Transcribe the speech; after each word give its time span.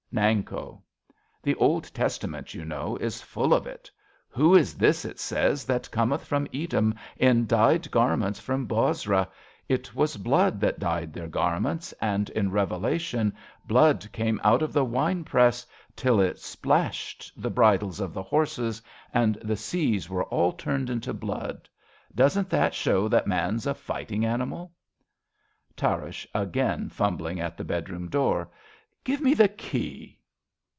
Nanko. 0.13 0.81
The 1.41 1.55
Old 1.55 1.85
Testament, 1.93 2.53
you 2.53 2.65
know, 2.65 2.97
is 2.97 3.21
full 3.21 3.53
of 3.53 3.65
it. 3.65 3.89
Who 4.27 4.55
is 4.57 4.73
this, 4.73 5.05
it 5.05 5.21
says, 5.21 5.63
that 5.63 5.89
cometh 5.89 6.25
from 6.25 6.49
Edom, 6.53 6.95
In 7.15 7.47
dyed 7.47 7.89
garments 7.91 8.37
from 8.37 8.65
Bozrah? 8.65 9.29
It 9.69 9.95
was 9.95 10.17
blood 10.17 10.59
That 10.59 10.79
dyed 10.79 11.13
their 11.13 11.29
garments. 11.29 11.93
And 12.01 12.29
in 12.31 12.51
Revelation 12.51 13.33
Blood 13.65 14.05
came 14.11 14.41
out 14.43 14.61
of 14.61 14.73
the 14.73 14.83
wine 14.83 15.23
press, 15.23 15.65
till 15.95 16.19
it 16.19 16.39
splashed 16.39 17.31
D 17.37 17.43
33 17.43 17.43
RADA 17.43 17.43
The 17.49 17.55
bridles 17.55 17.99
of 18.01 18.13
the 18.13 18.23
horses; 18.23 18.81
and 19.13 19.35
the 19.35 19.55
seas 19.55 20.09
Were 20.09 20.25
all 20.25 20.51
turned 20.51 20.89
into 20.89 21.13
blood. 21.13 21.69
Doesn't 22.13 22.49
that 22.49 22.73
show 22.73 23.07
That 23.07 23.27
man's 23.27 23.65
a 23.65 23.73
fighting 23.73 24.25
animal? 24.25 24.73
Tarrasch 25.77 26.27
{again 26.35 26.89
fumhling 26.89 27.39
at 27.39 27.55
the 27.55 27.63
bed 27.63 27.89
room 27.89 28.09
door). 28.09 28.51
Give 29.03 29.19
me 29.19 29.33
the 29.33 29.47
key. 29.47 30.19